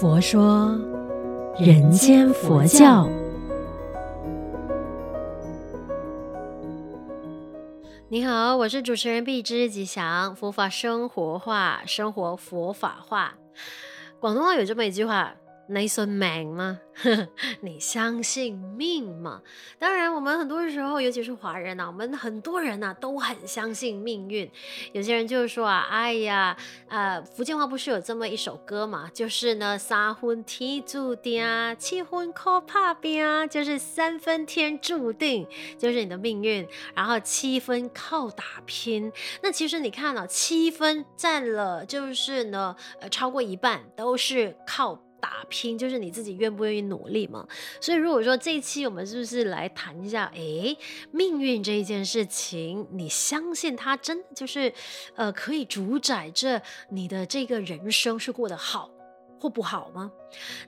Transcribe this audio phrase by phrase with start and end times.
[0.00, 0.78] 佛说
[1.58, 3.08] 人间佛教。
[8.08, 13.34] 你好，我是主持人碧之吉祥，佛法生活化，生活佛法化。
[14.18, 15.34] 广东话有这么一句话。
[15.72, 16.80] 你信命吗？
[17.62, 19.40] 你相信命吗？
[19.78, 24.50] 当然，我们很多时候，尤其是华人呐、啊，我们很多人呐、啊、都很相信命运。
[24.92, 26.56] 有些人就是说啊，哎呀，
[26.88, 29.08] 呃，福建话不是有这么一首歌嘛？
[29.14, 31.46] 就是呢，三分天注定，
[31.78, 35.46] 七分靠打拼，就是三分天注定，
[35.78, 39.12] 就是你的命运，然后七分靠打拼。
[39.40, 45.00] 那其实你看了、啊，七分占了，就是呢，呃，超过一半都是靠。
[45.20, 47.46] 打拼就是你自己愿不愿意努力嘛，
[47.80, 50.76] 所以如果说这一期我们是不是来谈一下，诶，
[51.12, 54.72] 命运这一件事情，你相信它真的就是，
[55.14, 58.90] 呃，可以主宰着你的这个人生是过得好
[59.40, 60.12] 或不好吗？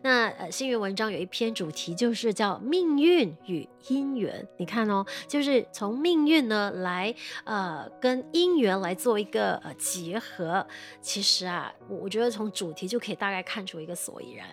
[0.02, 4.48] 那呃，星云文章有一篇主题就是叫命运与因缘。
[4.56, 7.14] 你看哦，就是从命运呢来
[7.44, 10.66] 呃跟因缘来做一个呃结合。
[11.00, 14.46] 其实啊，我觉得从主题就可以大概看出一个所以然。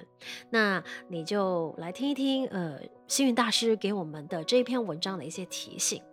[0.49, 6.03] 那你就来听一听呃星云大师给我们的这一篇文章的一些提醒。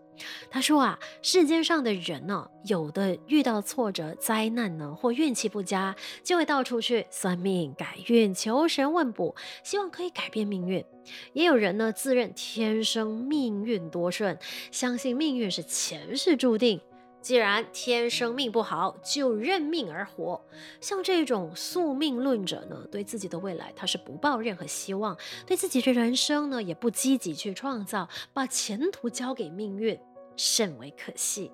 [0.50, 10.84] 他说啊，世间上的人呢，有的遇到挫折、灾难呢，或运气不佳，就会到处去算命、改运、求神问卜，希望可以改变命运。
[11.32, 14.38] 也有人呢，自认天生命运多顺，
[14.70, 16.80] 相信命运是前世注定。
[17.26, 20.40] 既然天生命不好，就认命而活。
[20.80, 29.98] 像这种宿命论者呢，对自己的未来他是不抱任何希望，对自己的人生呢也不积极去创造，把前途交给命运，
[30.36, 31.50] 甚为可惜。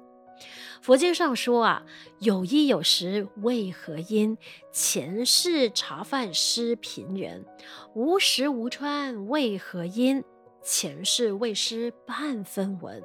[0.83, 1.87] 佛经上说啊，
[2.19, 4.37] 有衣有食为何因？
[4.73, 7.47] 前世茶饭施贫人。
[7.95, 10.23] 无食无穿为何因？
[10.63, 13.03] 前世未施半分文，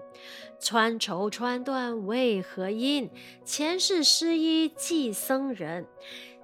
[0.59, 3.09] 穿绸穿缎为何因？
[3.43, 5.87] 前世施衣济僧人，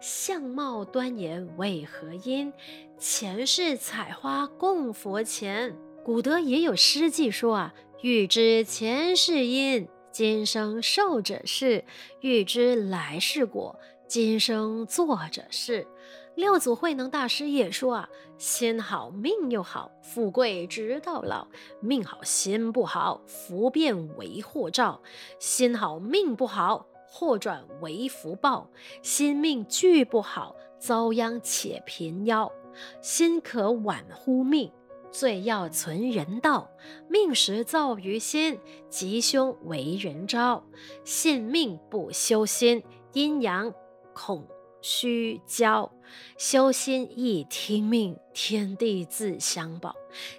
[0.01, 2.51] 相貌端严为何因？
[2.97, 5.75] 前世采花供佛前。
[6.03, 11.83] 古德也有诗偈说啊：欲知前世因，今生受者是；
[12.21, 15.87] 欲知来世果，今生作者是。
[16.35, 21.47] 六祖慧能大师也说啊：心好命又好，富贵直到老；
[21.79, 24.99] 命好心不好，福变为祸兆；
[25.39, 28.67] 心好命不好，祸转为福报；
[29.03, 32.51] 心命俱不好，遭殃且贫夭。
[32.99, 34.71] 心可挽乎命，
[35.11, 36.71] 最要存人道。
[37.07, 40.63] 命时造于心，吉凶为人招。
[41.03, 42.83] 信命不修心，
[43.13, 43.71] 阴阳
[44.15, 44.47] 恐
[44.83, 45.89] 虚焦，
[46.37, 49.95] 修心亦听命，天地自相保。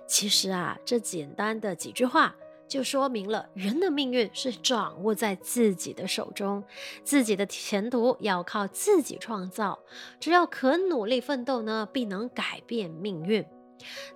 [0.07, 2.37] 其实啊，这简单的几句话
[2.69, 6.63] 就说明了人的命运是掌握在自己的手中，
[7.03, 9.79] 自己的前途要靠自己创造。
[10.21, 13.45] 只要肯努力奋斗呢，必能改变命运。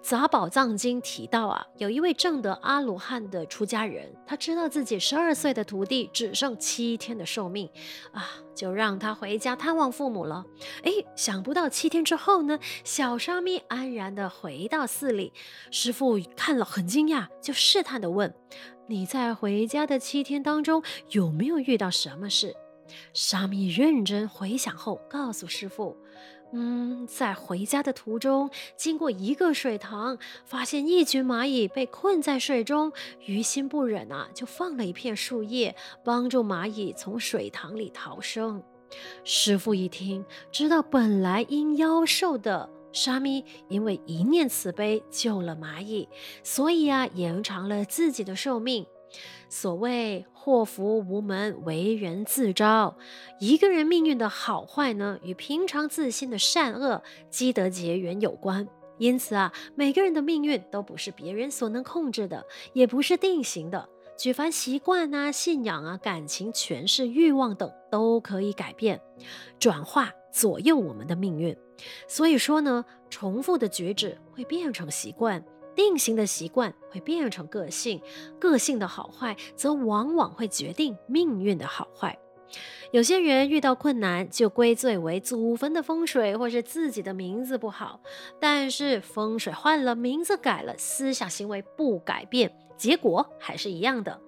[0.00, 7.68] 杂宝藏经提到啊，有一位证得阿罗汉的出家人，他知道自己十二岁的徒弟只剩七天的寿命
[8.12, 10.44] 啊，就让他回家探望父母了。
[10.84, 15.32] 哎，想不到七天之后呢，小沙弥安然地回到寺里，
[15.70, 18.34] 师父看了很惊讶，就试探地问
[18.88, 22.54] ：“你在回家的七天当中有没有遇到什么事？”
[23.12, 25.94] 沙弥认真回想后，告诉师父。
[26.52, 32.90] 嗯，在回家的途中，经过一个水塘，发现一群蚂蚁被困在水中，
[33.26, 38.62] 于心不忍啊，就放了一片树叶，帮助蚂蚁从水塘里逃生。
[39.24, 46.08] 师父一听，知道本来应妖兽的沙弥，因为一念慈悲救了蚂蚁，
[46.42, 48.86] 所以啊，延长了自己的寿命。
[49.50, 52.96] 所谓祸福无门，为人自招。
[53.38, 58.66] 一个人命运的好坏呢，与平常自心的善恶、积德结缘有关。
[58.96, 63.90] 因此啊，每个人的命运都不是别人所能控制的，也不是定型的。
[64.16, 68.98] 举凡习惯啊、信仰啊、感情、权势、欲望等，都可以改变、
[69.58, 71.54] 转化、左右我们的命运。
[72.08, 75.44] 所以说呢，重复的举止会变成习惯。
[75.78, 78.02] 定型的习惯会变成个性，
[78.40, 82.18] 个性的好坏则往往会决定命运的好坏。
[82.90, 88.00] 有些人遇到困难就归罪为祖坟的风水，或是自己的名字不好。
[88.40, 94.20] 但是风水换了，名字改了，思想行为不改变，结果还是一样的。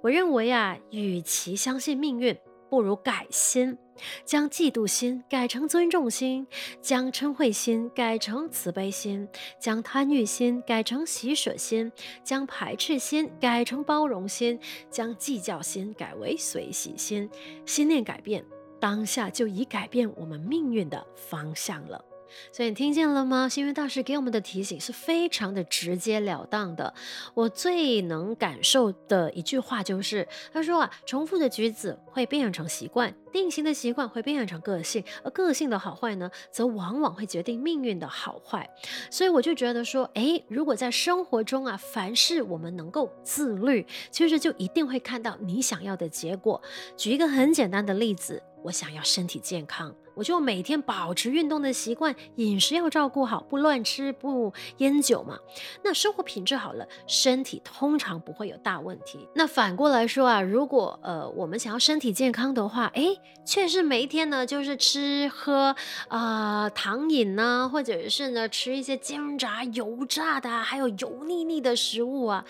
[0.00, 2.34] 我认为啊，与其相信命运，
[2.70, 3.76] 不如改心。
[4.24, 6.46] 将嫉妒心改成尊重心，
[6.80, 11.90] 将嗔恚心改成慈悲心，将贪欲心改成喜舍心，
[12.22, 14.58] 将排斥心改成包容心，
[14.90, 17.28] 将计较心改为随喜心。
[17.66, 18.44] 心念改变，
[18.80, 22.04] 当下就已改变我们命运的方向了。
[22.52, 23.48] 所以你听见了吗？
[23.48, 26.92] 星云大师给我们的提醒是非常的直截了当的。
[27.34, 38.68] 我最能感受的一句话就是，他说啊，重复的句子会变成习惯，定型的习惯会变成个性，而个性的好坏呢，则往往会决定命运的好坏。
[39.10, 46.60] 所以我就觉得说，诶，如果在生活中啊，凡事我们能够自律，其实就一定会看到你想要的结果。
[46.96, 49.94] 举一个很简单的例子，我想要身体健康。
[50.14, 55.38] 我就每天保持运动的习惯，饮食要照顾好，不乱吃，不烟酒嘛。
[55.82, 59.28] 那生活品质好了，身体通常不会有大问题。
[59.34, 65.74] 那反过来说啊，如果呃我们想要身体健康的话，诶，却是每一天呢就是吃喝
[66.08, 72.44] 啊、糖饮呢，或者是呢吃一些煎炸油炸的，还有油腻腻的食物啊，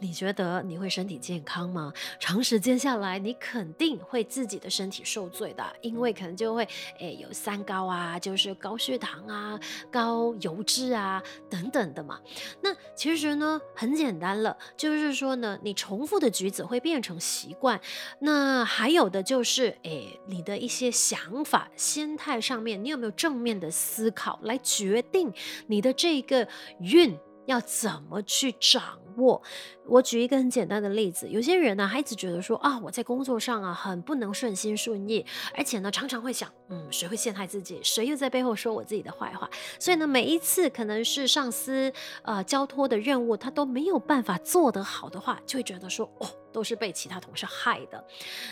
[0.00, 1.92] 你觉得你会身体健康吗？
[2.18, 6.66] 长时间下来，你肯定会自己的身体受罪的，因为可能就会。
[7.02, 9.58] 诶，有三高啊，就是高血糖啊、
[9.90, 11.20] 高油脂啊
[11.50, 12.20] 等等的嘛。
[12.62, 17.80] 那其实呢，很简单了，就是说呢，你重复的举子会变成习惯。
[18.20, 25.32] 那还有的就是，诶，你的一些想法、心态上面，你有没有正面的思考，来决定
[25.66, 26.46] 你的这个
[26.78, 29.42] 运要怎么去掌我。
[29.86, 35.24] 我举一个很简单的例子，有些人呢，他一直觉得说啊，我在工作上啊，很不能顺心顺意，
[35.56, 37.80] 而且呢，常常会想，嗯，谁会陷害自己？
[37.82, 39.50] 谁又在背后说我自己的坏话？
[39.78, 41.92] 所以呢，每一次可能是上司
[42.22, 48.04] 呃交托的任务，他都没有办法做得好的话，就会觉得说，哦，都是被其他同事害的。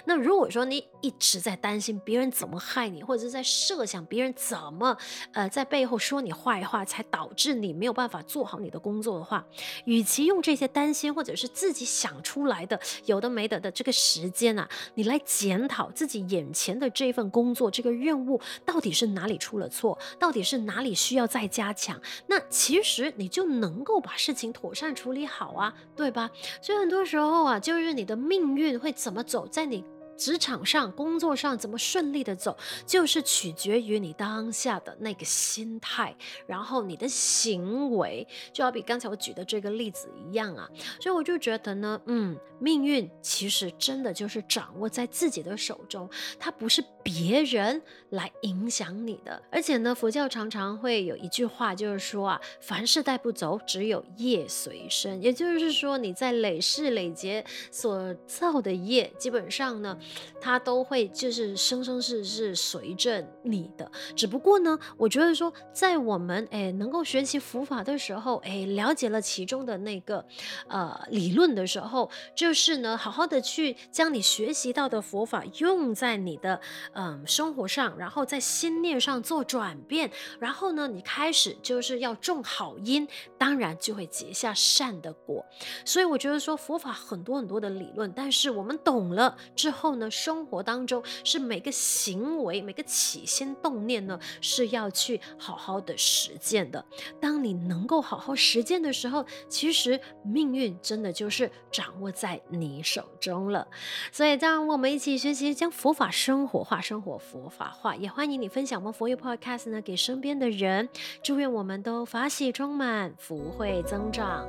[0.05, 4.97] 那如果说你一直在担心别人怎么害你，或者是在设想别人怎么
[5.33, 9.45] 呃在背后说你坏话，才导致你没有办法做好你的工作的话，
[9.85, 26.31] 与其用这些担心，或者是自己想出来的有的没的的这个时间啊，你来检讨自己眼前的这份工作这个任务到底是哪里出了错，到底是哪里需要再加强，那其实你就能够把事情妥善处理好啊，对吧？
[26.63, 29.85] 所以很多时候啊，就是你的命运会怎么走，在你。
[30.21, 32.55] 职场上、工作上怎么顺利的走，
[32.87, 36.15] 就是取决于你当下的那个心态，
[36.47, 40.69] 然后你的行为，就好比刚才我举的这个例子一样啊。
[41.01, 46.07] 所以我就觉得呢，嗯，命运其实真的就是掌握在自己的手中，
[46.39, 47.81] 它不是别人
[48.11, 49.43] 来影响你的。
[49.51, 55.23] 而且呢，佛教常常会有一句话，就是说啊，凡事带不走，只有业随身。
[55.23, 59.97] 也就是说，你在累世累劫所造的业，基本上呢。
[60.41, 70.25] 它都会就是生生世世随着你的，只不过呢，我觉得说在我们诶能够学习佛法的时候，诶了解了其中的那个
[70.67, 76.59] 呃理论的时候，就是呢好好的去将你学习到的佛法用在你的
[76.95, 85.45] 嗯、生活上，然后在心念上做转变，然后呢你开始就是要种好因，当然就会结下善的果。
[85.85, 89.91] 所以我觉得说佛法很多很多的理论，但是我们懂了之后。
[90.01, 96.85] 呢，生活当中是每个行为、每个起心动念呢，是要去好好的实践的。
[97.21, 103.69] 当你能够好好实践的时候，其实命运真的就是掌握在你手中了。
[104.11, 107.95] 所以，让我们一起学习将佛法生活化，生活佛法化。
[107.95, 110.89] 也欢迎你分享我们佛友 Podcast 呢，给身边的人。
[111.23, 114.47] 祝愿我们都法喜充满，福慧增长。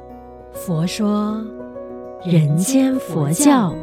[0.53, 1.43] 佛说
[2.23, 3.75] 人间佛教。